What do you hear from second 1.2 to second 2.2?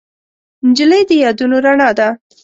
یادونو رڼا ده.